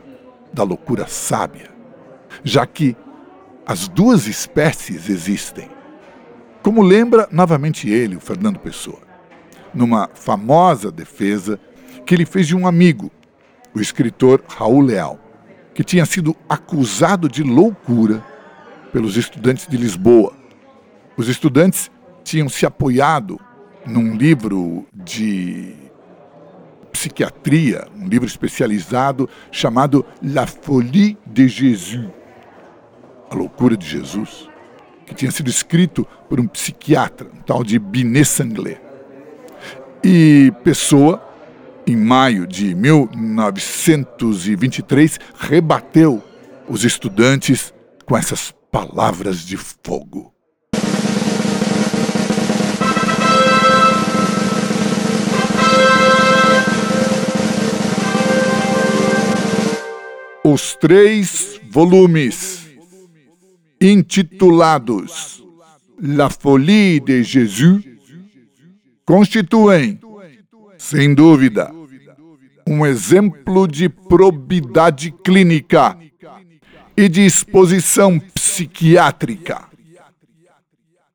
da 0.52 0.62
loucura 0.62 1.06
sábia, 1.06 1.70
já 2.42 2.66
que 2.66 2.96
as 3.64 3.86
duas 3.88 4.26
espécies 4.26 5.08
existem. 5.08 5.70
Como 6.62 6.82
lembra 6.82 7.28
novamente 7.30 7.88
ele, 7.88 8.16
o 8.16 8.20
Fernando 8.20 8.58
Pessoa, 8.58 8.98
numa 9.72 10.10
famosa 10.12 10.90
defesa 10.90 11.58
que 12.10 12.14
ele 12.16 12.26
fez 12.26 12.48
de 12.48 12.56
um 12.56 12.66
amigo, 12.66 13.08
o 13.72 13.80
escritor 13.80 14.42
Raul 14.48 14.80
Leal, 14.80 15.16
que 15.72 15.84
tinha 15.84 16.04
sido 16.04 16.34
acusado 16.48 17.28
de 17.28 17.44
loucura 17.44 18.20
pelos 18.92 19.16
estudantes 19.16 19.68
de 19.68 19.76
Lisboa. 19.76 20.32
Os 21.16 21.28
estudantes 21.28 21.88
tinham 22.24 22.48
se 22.48 22.66
apoiado 22.66 23.38
num 23.86 24.16
livro 24.16 24.84
de 24.92 25.72
psiquiatria, 26.90 27.86
um 27.96 28.08
livro 28.08 28.26
especializado 28.26 29.28
chamado 29.52 30.04
La 30.20 30.48
Folie 30.48 31.16
de 31.24 31.46
Jésus, 31.46 32.08
a 33.30 33.36
loucura 33.36 33.76
de 33.76 33.86
Jesus, 33.86 34.50
que 35.06 35.14
tinha 35.14 35.30
sido 35.30 35.48
escrito 35.48 36.04
por 36.28 36.40
um 36.40 36.48
psiquiatra, 36.48 37.28
um 37.32 37.40
tal 37.40 37.62
de 37.62 37.78
Binet 37.78 38.24
Sanglé. 38.26 38.82
E 40.02 40.52
Pessoa 40.64 41.29
em 41.90 41.96
maio 41.96 42.46
de 42.46 42.72
1923, 42.72 45.18
rebateu 45.36 46.22
os 46.68 46.84
estudantes 46.84 47.74
com 48.06 48.16
essas 48.16 48.54
palavras 48.70 49.40
de 49.40 49.56
fogo. 49.56 50.32
Os 60.44 60.76
três 60.76 61.60
volumes 61.72 62.68
intitulados 63.80 65.42
La 66.00 66.30
Folie 66.30 67.00
de 67.00 67.24
Jesus 67.24 67.82
constituem, 69.04 69.98
sem 70.78 71.12
dúvida, 71.12 71.79
um 72.66 72.86
exemplo 72.86 73.66
de 73.66 73.88
probidade 73.88 75.12
clínica 75.24 75.96
e 76.96 77.08
de 77.08 77.24
exposição 77.24 78.18
psiquiátrica. 78.18 79.64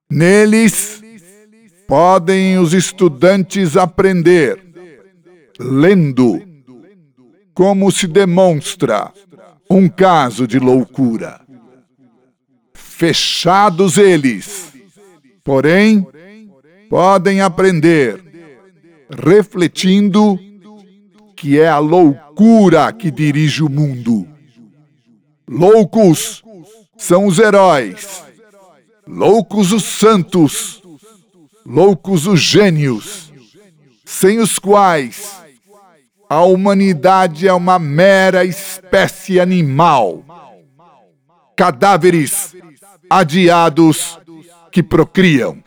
Neles, 0.10 1.02
podem 1.88 2.58
os 2.58 2.74
estudantes 2.74 3.78
aprender, 3.78 4.64
lendo, 5.60 6.42
como 7.54 7.92
se 7.92 8.08
demonstra 8.08 9.12
um 9.70 9.88
caso 9.88 10.48
de 10.48 10.60
loucura. 10.60 11.42
Fechados 12.74 13.98
eles, 13.98 14.74
porém, 15.44 16.08
podem 16.90 17.42
aprender, 17.42 18.24
refletindo 19.10 20.40
que 21.46 21.60
é 21.60 21.68
a 21.68 21.78
loucura 21.78 22.92
que 22.92 23.12
dirige 23.12 23.62
o 23.62 23.70
mundo. 23.70 24.28
Loucos 25.48 26.44
são 26.98 27.28
os 27.28 27.38
heróis, 27.38 28.24
loucos 29.06 29.72
os 29.72 29.84
santos, 29.84 30.82
loucos 31.64 32.26
os 32.26 32.40
gênios, 32.40 33.32
sem 34.04 34.40
os 34.40 34.58
quais 34.58 35.36
a 36.28 36.42
humanidade 36.42 37.48
é 37.48 37.54
uma 37.54 37.78
mera 37.78 38.44
espécie 38.44 39.40
animal. 39.40 40.26
Cadáveres 41.56 42.56
adiados 43.08 44.18
que 44.72 44.82
procriam. 44.82 45.62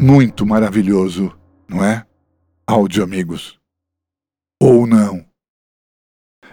Muito 0.00 0.44
maravilhoso, 0.44 1.34
não 1.66 1.82
é? 1.82 2.06
Áudio, 2.66 3.02
amigos. 3.02 3.58
Ou 4.60 4.86
não. 4.86 5.26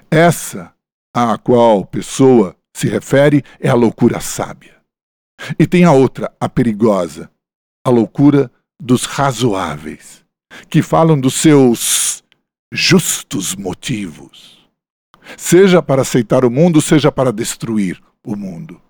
Essa 0.10 0.74
a 1.14 1.38
qual 1.38 1.86
pessoa 1.86 2.56
se 2.74 2.88
refere 2.88 3.44
é 3.60 3.68
a 3.68 3.76
loucura 3.76 4.22
sábia. 4.22 4.82
E 5.60 5.68
tem 5.68 5.84
a 5.84 5.92
outra, 5.92 6.34
a 6.40 6.48
perigosa, 6.48 7.30
a 7.86 7.90
loucura 7.90 8.50
dos 8.82 9.04
razoáveis, 9.04 10.26
que 10.70 10.82
falam 10.82 11.20
dos 11.20 11.34
seus 11.34 12.24
justos 12.72 13.56
motivos, 13.56 14.70
seja 15.38 15.82
para 15.82 16.02
aceitar 16.02 16.46
o 16.46 16.50
mundo, 16.50 16.82
seja 16.82 17.12
para 17.12 17.32
destruir 17.32 18.02
o 18.26 18.38
mundo. 18.38 18.82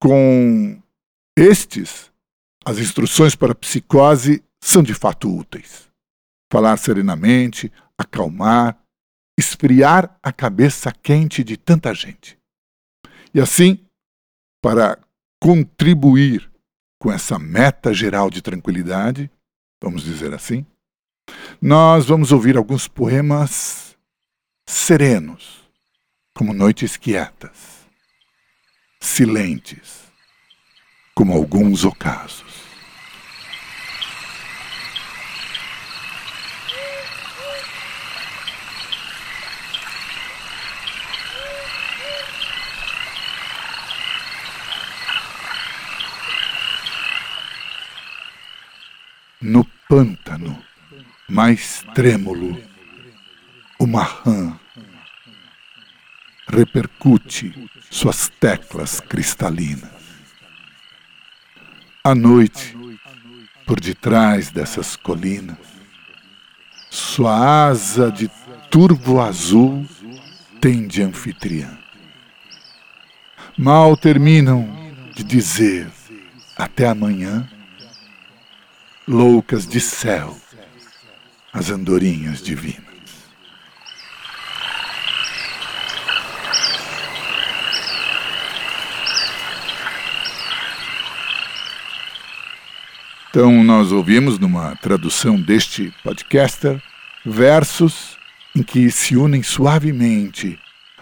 Com 0.00 0.80
estes, 1.36 2.12
as 2.64 2.78
instruções 2.78 3.34
para 3.34 3.52
a 3.52 3.54
psicose 3.54 4.42
são 4.60 4.82
de 4.82 4.94
fato 4.94 5.34
úteis. 5.34 5.88
Falar 6.52 6.76
serenamente, 6.78 7.72
acalmar, 7.96 8.78
esfriar 9.38 10.18
a 10.22 10.32
cabeça 10.32 10.90
quente 10.90 11.44
de 11.44 11.56
tanta 11.56 11.94
gente. 11.94 12.38
E 13.32 13.40
assim, 13.40 13.86
para 14.62 14.98
contribuir 15.40 16.50
com 17.00 17.12
essa 17.12 17.38
meta 17.38 17.94
geral 17.94 18.28
de 18.30 18.42
tranquilidade, 18.42 19.30
vamos 19.80 20.02
dizer 20.02 20.34
assim, 20.34 20.66
nós 21.60 22.06
vamos 22.06 22.32
ouvir 22.32 22.56
alguns 22.56 22.88
poemas 22.88 23.96
serenos, 24.68 25.60
como 26.34 26.52
noites 26.52 26.96
quietas, 26.96 27.86
silentes, 29.00 30.07
como 31.18 31.32
alguns 31.32 31.84
ocasos. 31.84 32.44
No 49.40 49.64
pântano 49.88 50.62
mais 51.28 51.84
trêmulo, 51.96 52.62
uma 53.80 54.04
rã 54.04 54.56
repercute 56.46 57.68
suas 57.90 58.28
teclas 58.38 59.00
cristalinas. 59.00 59.97
À 62.08 62.14
noite, 62.14 62.74
por 63.66 63.78
detrás 63.78 64.50
dessas 64.50 64.96
colinas, 64.96 65.58
sua 66.88 67.68
asa 67.68 68.10
de 68.10 68.30
turvo 68.70 69.20
azul 69.20 69.86
tem 70.58 70.86
de 70.86 71.02
anfitriã. 71.02 71.68
Mal 73.58 73.94
terminam 73.94 74.66
de 75.14 75.22
dizer 75.22 75.86
até 76.56 76.88
amanhã 76.88 77.46
loucas 79.06 79.66
de 79.66 79.78
céu, 79.78 80.34
as 81.52 81.68
andorinhas 81.68 82.40
divinas. 82.42 82.87
Então, 93.30 93.62
nós 93.62 93.92
ouvimos 93.92 94.38
numa 94.38 94.74
tradução 94.76 95.38
deste 95.38 95.92
podcaster 96.02 96.82
versos 97.26 98.16
em 98.56 98.62
que 98.62 98.90
se 98.90 99.16
unem 99.16 99.42
suavemente 99.42 100.58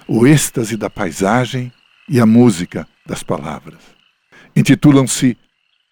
o 0.08 0.26
êxtase 0.26 0.76
da 0.76 0.90
paisagem 0.90 1.72
e 2.08 2.18
a 2.20 2.26
música 2.26 2.86
das 3.06 3.22
palavras. 3.22 3.78
Intitulam-se 4.56 5.38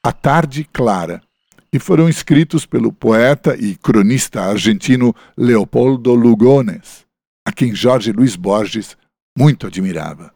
A 0.02 0.10
Tarde 0.10 0.68
Clara 0.72 1.22
e 1.72 1.78
foram 1.78 2.08
escritos 2.08 2.66
pelo 2.66 2.92
poeta 2.92 3.56
e 3.56 3.76
cronista 3.76 4.42
argentino 4.42 5.14
Leopoldo 5.36 6.14
Lugones, 6.14 7.04
a 7.46 7.52
quem 7.52 7.74
Jorge 7.74 8.10
Luiz 8.10 8.34
Borges 8.34 8.96
muito 9.38 9.68
admirava. 9.68 10.34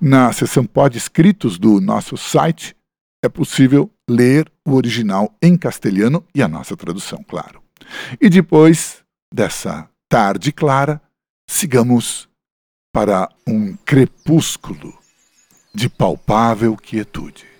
Na 0.00 0.32
seção 0.32 0.64
Pod 0.64 0.96
Escritos 0.96 1.58
do 1.58 1.80
nosso 1.80 2.16
site 2.16 2.76
é 3.22 3.28
possível 3.28 3.90
ler 4.08 4.50
o 4.64 4.74
original 4.74 5.34
em 5.40 5.56
castelhano 5.56 6.24
e 6.34 6.42
a 6.42 6.48
nossa 6.48 6.76
tradução, 6.76 7.22
claro. 7.26 7.62
E 8.20 8.28
depois 8.28 9.02
dessa 9.32 9.88
tarde 10.08 10.52
clara, 10.52 11.00
sigamos 11.48 12.28
para 12.92 13.28
um 13.46 13.76
crepúsculo 13.84 14.96
de 15.74 15.88
palpável 15.88 16.76
quietude. 16.76 17.54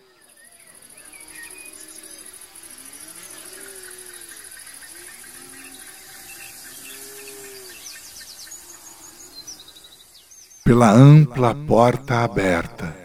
pela 10.64 10.90
ampla 10.90 11.54
porta 11.54 12.24
aberta 12.24 13.03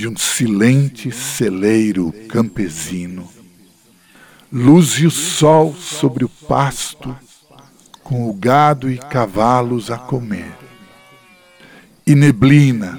de 0.00 0.08
um 0.08 0.16
silente 0.16 1.12
celeiro 1.12 2.10
campesino, 2.26 3.28
luze 4.50 5.06
o 5.06 5.10
sol 5.10 5.74
sobre 5.74 6.24
o 6.24 6.28
pasto, 6.30 7.14
com 8.02 8.26
o 8.26 8.32
gado 8.32 8.90
e 8.90 8.96
cavalos 8.96 9.90
a 9.90 9.98
comer, 9.98 10.56
e 12.06 12.14
neblina, 12.14 12.98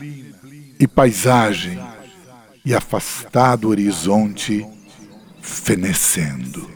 e 0.80 0.88
paisagem, 0.88 1.80
e 2.64 2.72
afastado 2.72 3.70
horizonte 3.70 4.64
fenecendo. 5.42 6.70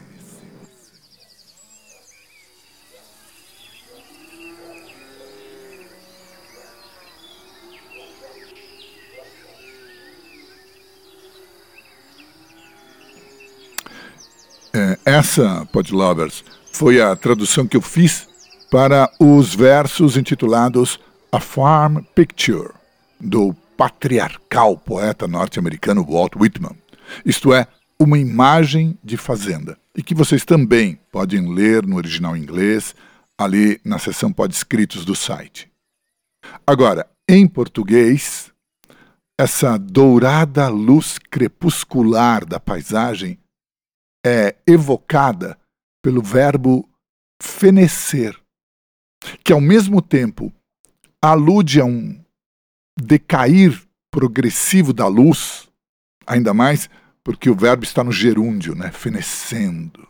É, 14.76 14.98
essa, 15.06 15.66
Podlovers, 15.72 16.44
foi 16.70 17.00
a 17.00 17.16
tradução 17.16 17.66
que 17.66 17.78
eu 17.78 17.80
fiz 17.80 18.28
para 18.70 19.10
os 19.18 19.54
versos 19.54 20.18
intitulados 20.18 21.00
A 21.32 21.40
Farm 21.40 22.00
Picture, 22.14 22.74
do 23.18 23.56
patriarcal 23.74 24.76
poeta 24.76 25.26
norte-americano 25.26 26.04
Walt 26.04 26.36
Whitman. 26.36 26.76
Isto 27.24 27.54
é, 27.54 27.66
uma 27.98 28.18
imagem 28.18 28.98
de 29.02 29.16
fazenda. 29.16 29.78
E 29.96 30.02
que 30.02 30.14
vocês 30.14 30.44
também 30.44 31.00
podem 31.10 31.54
ler 31.54 31.86
no 31.86 31.96
original 31.96 32.36
inglês, 32.36 32.94
ali 33.38 33.80
na 33.82 33.98
seção 33.98 34.30
Podscritos 34.30 35.06
do 35.06 35.14
site. 35.14 35.70
Agora, 36.66 37.08
em 37.26 37.48
português, 37.48 38.52
essa 39.38 39.78
dourada 39.78 40.68
luz 40.68 41.16
crepuscular 41.30 42.44
da 42.44 42.60
paisagem 42.60 43.38
é 44.26 44.56
evocada 44.66 45.56
pelo 46.02 46.20
verbo 46.20 46.88
fenecer, 47.40 48.36
que 49.44 49.52
ao 49.52 49.60
mesmo 49.60 50.02
tempo 50.02 50.52
alude 51.22 51.80
a 51.80 51.84
um 51.84 52.20
decair 53.00 53.86
progressivo 54.10 54.92
da 54.92 55.06
luz, 55.06 55.68
ainda 56.26 56.52
mais 56.52 56.90
porque 57.22 57.48
o 57.48 57.54
verbo 57.54 57.84
está 57.84 58.02
no 58.02 58.10
gerúndio, 58.10 58.74
né? 58.74 58.90
fenecendo. 58.90 60.08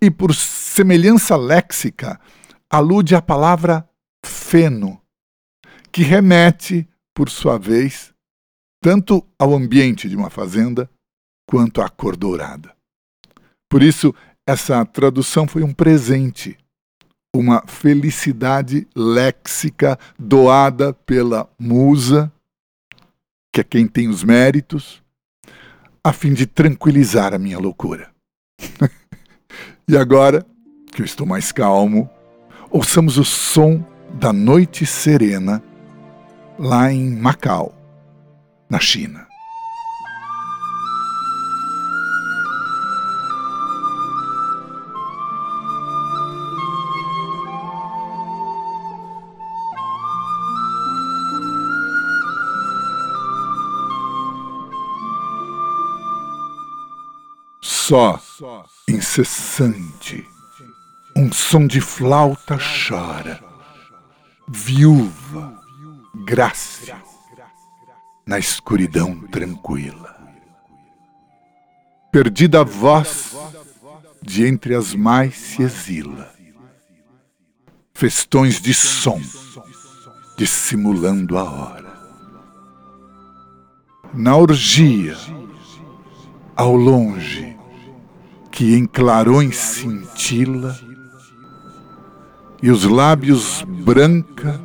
E 0.00 0.10
por 0.10 0.34
semelhança 0.34 1.36
léxica, 1.36 2.20
alude 2.68 3.14
à 3.14 3.22
palavra 3.22 3.88
feno, 4.26 5.00
que 5.92 6.02
remete, 6.02 6.88
por 7.14 7.30
sua 7.30 7.58
vez, 7.58 8.12
tanto 8.82 9.24
ao 9.38 9.54
ambiente 9.54 10.08
de 10.08 10.16
uma 10.16 10.30
fazenda 10.30 10.90
quanto 11.48 11.80
à 11.82 11.88
cor 11.88 12.16
dourada. 12.16 12.74
Por 13.70 13.84
isso, 13.84 14.12
essa 14.44 14.84
tradução 14.84 15.46
foi 15.46 15.62
um 15.62 15.72
presente, 15.72 16.58
uma 17.32 17.62
felicidade 17.68 18.88
léxica 18.96 19.96
doada 20.18 20.92
pela 20.92 21.48
musa, 21.56 22.32
que 23.54 23.60
é 23.60 23.64
quem 23.64 23.86
tem 23.86 24.08
os 24.08 24.24
méritos, 24.24 25.00
a 26.02 26.12
fim 26.12 26.34
de 26.34 26.46
tranquilizar 26.46 27.32
a 27.32 27.38
minha 27.38 27.60
loucura. 27.60 28.10
e 29.86 29.96
agora, 29.96 30.44
que 30.92 31.02
eu 31.02 31.06
estou 31.06 31.24
mais 31.24 31.52
calmo, 31.52 32.10
ouçamos 32.70 33.18
o 33.18 33.24
som 33.24 33.84
da 34.14 34.32
noite 34.32 34.84
serena 34.84 35.62
lá 36.58 36.92
em 36.92 37.14
Macau, 37.14 37.72
na 38.68 38.80
China. 38.80 39.29
Só, 57.90 58.22
incessante. 58.88 60.24
Um 61.16 61.32
som 61.32 61.66
de 61.66 61.80
flauta 61.80 62.56
chora, 62.56 63.42
viúva, 64.48 65.60
graça, 66.24 66.96
na 68.24 68.38
escuridão 68.38 69.18
tranquila. 69.26 70.16
Perdida 72.12 72.60
a 72.60 72.64
voz, 72.64 73.34
de 74.22 74.46
entre 74.46 74.76
as 74.76 74.94
mais 74.94 75.34
se 75.34 75.62
exila. 75.62 76.32
Festões 77.92 78.60
de 78.60 78.72
som, 78.72 79.20
dissimulando 80.38 81.36
a 81.36 81.42
hora. 81.42 82.00
Na 84.14 84.36
orgia, 84.36 85.16
ao 86.54 86.76
longe, 86.76 87.49
que 88.50 88.74
em 88.74 88.86
clarões 88.86 89.56
cintila 89.56 90.76
e 92.62 92.70
os 92.70 92.84
lábios 92.84 93.62
branca 93.62 94.60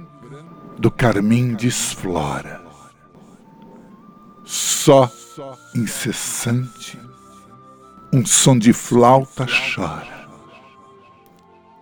do 0.77 0.91
carmim 0.91 1.53
desflora. 1.53 2.61
Só 4.43 5.09
incessante 5.73 6.99
um 8.13 8.25
som 8.25 8.57
de 8.57 8.71
flauta 8.71 9.45
chora. 9.45 10.25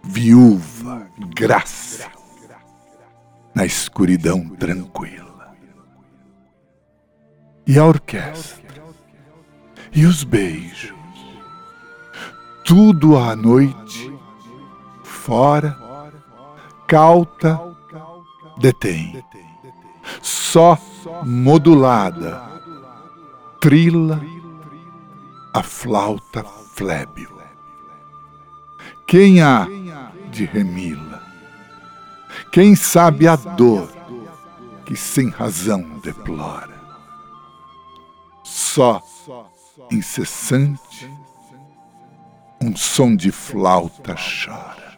Viúva, 0.04 1.08
graça, 1.36 2.10
na 3.54 3.66
escuridão 3.66 4.50
tranquila. 4.50 5.56
E 7.66 7.78
a 7.78 7.86
orquestra, 7.86 8.84
e 9.94 10.06
os 10.06 10.24
beijos, 10.24 11.03
tudo 12.64 13.18
à 13.18 13.36
noite, 13.36 14.12
fora, 15.04 15.78
cauta, 16.88 17.60
detém. 18.58 19.24
Só 20.22 20.78
modulada, 21.24 22.42
trila 23.60 24.22
a 25.54 25.62
flauta 25.62 26.44
flébil. 26.44 27.30
Quem 29.06 29.42
há 29.42 29.68
de 30.32 30.46
remila? 30.46 31.22
Quem 32.52 32.76
sabe 32.76 33.28
a 33.28 33.36
dor 33.36 33.90
que 34.86 34.96
sem 34.96 35.30
razão 35.30 35.82
deplora? 36.00 36.82
Só 38.44 39.02
incessante 39.92 41.10
um 42.64 42.74
som 42.78 43.14
de 43.14 43.30
flauta 43.30 44.16
chora. 44.16 44.94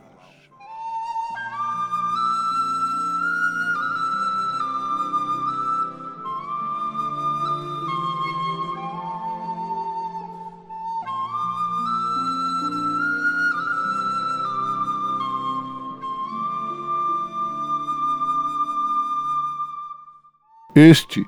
Este, 20.75 21.25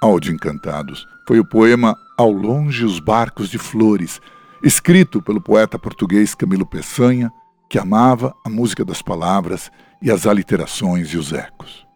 Áudio 0.00 0.32
Encantados, 0.32 1.08
foi 1.26 1.40
o 1.40 1.44
poema 1.44 1.96
Ao 2.16 2.30
Longe 2.30 2.84
os 2.84 3.00
Barcos 3.00 3.48
de 3.48 3.58
Flores, 3.58 4.20
escrito 4.62 5.22
pelo 5.22 5.40
poeta 5.40 5.78
português 5.78 6.34
Camilo 6.34 6.66
Peçanha, 6.66 7.32
que 7.68 7.78
amava 7.78 8.34
a 8.44 8.48
música 8.48 8.84
das 8.84 9.02
palavras 9.02 9.70
e 10.00 10.10
as 10.10 10.26
aliterações 10.26 11.08
e 11.08 11.16
os 11.16 11.32
ecos. 11.32 11.86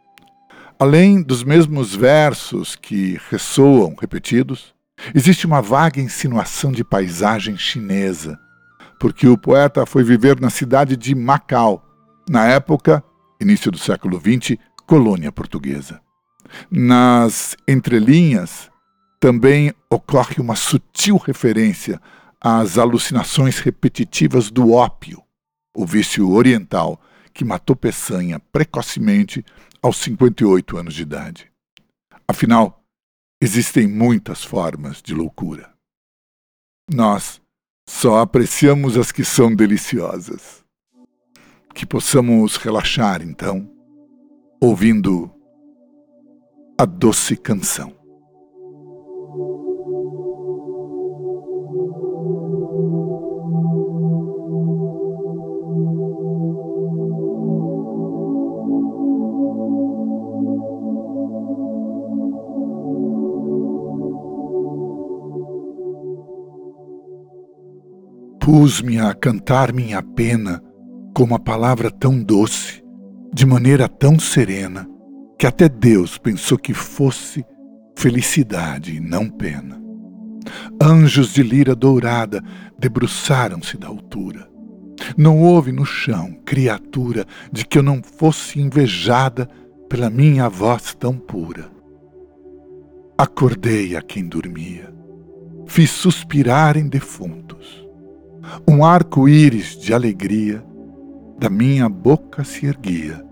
Além 0.79 1.23
dos 1.23 1.45
mesmos 1.45 1.95
versos 1.95 2.75
que 2.75 3.21
ressoam 3.31 3.95
repetidos, 4.01 4.75
existe 5.15 5.47
uma 5.47 5.61
vaga 5.61 6.01
insinuação 6.01 6.73
de 6.73 6.83
paisagem 6.83 7.57
chinesa, 7.57 8.39
porque 8.99 9.29
o 9.29 9.39
poeta 9.39 9.85
foi 9.87 10.03
viver 10.03 10.41
na 10.41 10.51
cidade 10.51 10.97
de 10.97 11.15
Macau, 11.15 11.85
na 12.29 12.47
época, 12.47 13.03
início 13.41 13.71
do 13.71 13.79
século 13.79 14.19
XX, 14.21 14.59
colônia 14.87 15.31
portuguesa. 15.31 16.01
Nas 16.71 17.57
entrelinhas, 17.69 18.71
também 19.21 19.73
ocorre 19.91 20.37
uma 20.39 20.57
sutil 20.57 21.17
referência 21.17 22.01
às 22.41 22.79
alucinações 22.79 23.59
repetitivas 23.59 24.51
do 24.51 24.73
ópio, 24.73 25.23
o 25.77 25.85
vício 25.85 26.31
oriental 26.31 27.01
que 27.33 27.45
matou 27.45 27.77
Peçanha 27.77 28.41
precocemente 28.41 29.45
aos 29.83 29.99
58 29.99 30.77
anos 30.79 30.95
de 30.95 31.03
idade. 31.03 31.53
Afinal, 32.27 32.83
existem 33.41 33.87
muitas 33.87 34.43
formas 34.43 35.03
de 35.03 35.15
loucura. 35.15 35.73
Nós 36.93 37.41
só 37.89 38.21
apreciamos 38.21 38.97
as 38.97 39.13
que 39.13 39.25
são 39.25 39.55
deliciosas. 39.55 40.65
Que 41.75 41.87
possamos 41.87 42.57
relaxar, 42.57 43.23
então, 43.23 43.71
ouvindo 44.61 45.33
a 46.77 46.85
doce 46.85 47.37
canção. 47.37 48.00
Dispus-me 68.51 68.99
a 68.99 69.15
cantar 69.15 69.73
minha 69.73 70.03
pena 70.03 70.61
com 71.15 71.23
uma 71.23 71.39
palavra 71.39 71.89
tão 71.89 72.21
doce, 72.21 72.83
de 73.33 73.47
maneira 73.47 73.89
tão 73.89 74.19
serena, 74.19 74.89
que 75.39 75.47
até 75.47 75.69
Deus 75.69 76.19
pensou 76.19 76.59
que 76.59 76.75
fosse 76.75 77.45
felicidade 77.97 78.97
e 78.97 78.99
não 78.99 79.31
pena. 79.31 79.81
Anjos 80.83 81.33
de 81.33 81.45
lira 81.45 81.77
dourada 81.77 82.43
debruçaram-se 82.77 83.79
da 83.79 83.87
altura. 83.87 84.51
Não 85.17 85.41
houve 85.41 85.71
no 85.71 85.85
chão 85.85 86.37
criatura 86.45 87.25
de 87.53 87.65
que 87.65 87.79
eu 87.79 87.85
não 87.85 88.03
fosse 88.03 88.59
invejada 88.59 89.49
pela 89.89 90.11
minha 90.11 90.49
voz 90.49 90.93
tão 90.93 91.17
pura. 91.17 91.71
Acordei 93.17 93.95
a 93.95 94.03
quem 94.03 94.27
dormia, 94.27 94.93
fiz 95.69 95.93
suspirar 95.93 96.77
em 96.77 96.89
defuntos. 96.89 97.89
Um 98.69 98.85
arco-íris 98.85 99.77
de 99.79 99.93
alegria 99.93 100.65
da 101.39 101.49
minha 101.49 101.89
boca 101.89 102.45
se 102.45 102.67
erguia, 102.67 103.25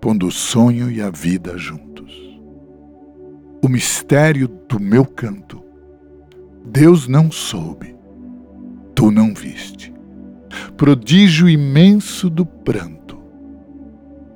pondo 0.00 0.26
o 0.26 0.30
sonho 0.30 0.90
e 0.90 1.00
a 1.00 1.10
vida 1.10 1.56
juntos. 1.56 2.12
O 3.62 3.68
mistério 3.68 4.48
do 4.68 4.78
meu 4.78 5.04
canto, 5.04 5.62
Deus 6.64 7.08
não 7.08 7.30
soube, 7.30 7.96
tu 8.94 9.10
não 9.10 9.34
viste. 9.34 9.92
Prodígio 10.76 11.48
imenso 11.48 12.30
do 12.30 12.46
pranto, 12.46 13.18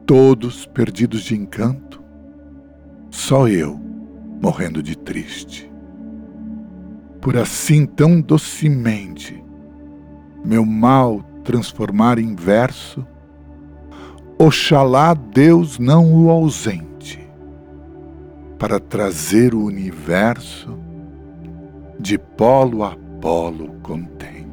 todos 0.07 0.67
perdidos 0.67 1.23
de 1.23 1.37
encanto, 1.37 2.03
só 3.11 3.49
eu 3.49 3.81
morrendo 4.43 4.83
de 4.83 4.97
triste. 4.97 5.71
Por 7.21 7.37
assim 7.37 7.87
tão 7.87 8.21
docemente, 8.21 9.40
meu 10.45 10.65
mal 10.65 11.23
transformar 11.45 12.19
em 12.19 12.35
verso, 12.35 13.07
oxalá 14.39 15.15
Deus 15.15 15.79
não 15.79 16.13
o 16.13 16.31
ausente, 16.31 17.19
para 18.59 18.79
trazer 18.79 19.55
o 19.55 19.65
universo 19.65 20.79
de 21.99 22.19
polo 22.19 22.85
a 22.85 22.97
polo 23.21 23.75
contente. 23.83 24.50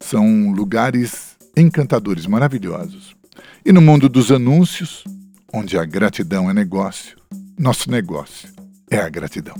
são 0.00 0.52
lugares 0.52 1.36
encantadores, 1.56 2.26
maravilhosos. 2.26 3.16
E 3.64 3.72
no 3.72 3.80
mundo 3.80 4.08
dos 4.08 4.32
anúncios, 4.32 5.04
onde 5.52 5.78
a 5.78 5.84
gratidão 5.84 6.50
é 6.50 6.54
negócio, 6.54 7.16
nosso 7.58 7.90
negócio 7.90 8.61
é 8.90 8.98
a 8.98 9.08
gratidão. 9.08 9.54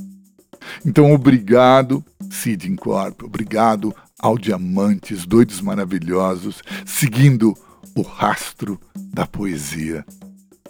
Então, 0.85 1.13
obrigado, 1.13 2.05
Cid 2.31 2.69
Incorp, 2.69 3.23
obrigado 3.23 3.95
ao 4.19 4.39
Diamantes, 4.39 5.27
doidos 5.27 5.61
maravilhosos, 5.61 6.63
seguindo 6.87 7.57
o 7.97 8.03
rastro 8.03 8.81
da 8.97 9.27
poesia 9.27 10.05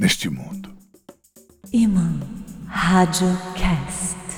neste 0.00 0.28
mundo. 0.28 0.70
Imã 1.72 2.18
Rádio 2.66 3.28
Cast. 3.54 4.31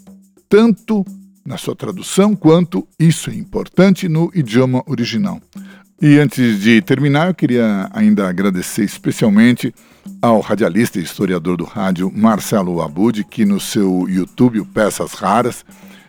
tanto 0.49 1.05
na 1.45 1.57
sua 1.57 1.75
tradução 1.75 2.37
quanto, 2.37 2.87
isso 2.99 3.31
é 3.31 3.35
importante, 3.35 4.09
no 4.09 4.31
idioma 4.35 4.83
original. 4.87 5.41
E 6.01 6.19
antes 6.19 6.61
de 6.61 6.81
terminar, 6.83 7.29
eu 7.29 7.35
queria 7.35 7.89
ainda 7.93 8.29
agradecer 8.29 8.85
especialmente 8.85 9.75
ao 10.23 10.41
radialista 10.41 10.99
e 10.99 11.03
historiador 11.03 11.57
do 11.57 11.65
rádio 11.65 12.13
Marcelo 12.15 12.81
Abud, 12.83 13.25
que 13.25 13.45
no 13.45 13.59
seu 13.59 14.07
YouTube, 14.09 14.65
Peças 14.67 15.15
Raras, 15.15 15.65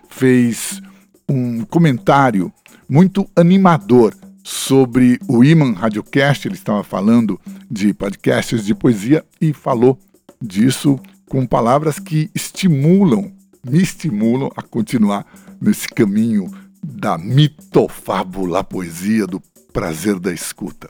fez 0.10 0.82
um 1.28 1.64
comentário 1.64 2.52
muito 2.88 3.28
animador 3.36 4.14
sobre 4.44 5.20
o 5.28 5.44
Iman 5.44 5.74
Radiocast. 5.74 6.48
Ele 6.48 6.56
estava 6.56 6.84
falando 6.84 7.40
de 7.70 7.94
podcasts 7.94 8.66
de 8.66 8.76
poesia 8.76 9.24
e 9.40 9.54
falou 9.54 9.98
disso 10.42 11.00
com 11.28 11.46
palavras 11.46 11.98
que 11.98 12.30
estimulam 12.36 13.39
me 13.66 13.82
estimulam 13.82 14.52
a 14.56 14.62
continuar 14.62 15.26
nesse 15.62 15.88
caminho 15.88 16.50
da 16.84 17.18
mitofábula 17.18 18.64
poesia, 18.64 19.28
do 19.28 19.42
prazer 19.74 20.20
da 20.20 20.34
escuta. 20.34 20.90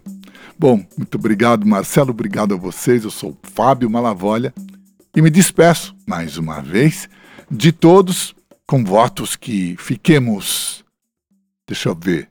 Bom, 0.57 0.85
muito 0.97 1.15
obrigado, 1.15 1.65
Marcelo, 1.65 2.11
obrigado 2.11 2.53
a 2.53 2.57
vocês. 2.57 3.03
Eu 3.03 3.11
sou 3.11 3.37
Fábio 3.43 3.89
Malavolha 3.89 4.53
e 5.15 5.21
me 5.21 5.29
despeço 5.29 5.95
mais 6.05 6.37
uma 6.37 6.61
vez 6.61 7.09
de 7.49 7.71
todos 7.71 8.35
com 8.67 8.83
votos 8.83 9.35
que 9.35 9.75
fiquemos, 9.77 10.85
deixa 11.67 11.89
eu 11.89 11.95
ver, 11.95 12.29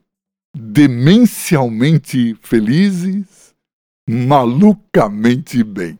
demencialmente 0.56 2.36
felizes, 2.40 3.54
malucamente 4.08 5.64
bem. 5.64 5.98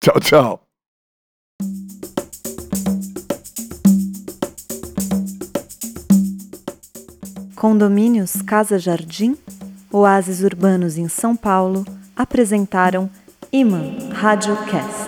Tchau, 0.00 0.20
tchau. 0.20 0.67
Condomínios 7.58 8.40
Casa 8.40 8.78
Jardim, 8.78 9.36
oásis 9.90 10.44
urbanos 10.44 10.96
em 10.96 11.08
São 11.08 11.34
Paulo, 11.34 11.84
apresentaram 12.14 13.10
Iman 13.52 14.12
Radiocast. 14.12 15.07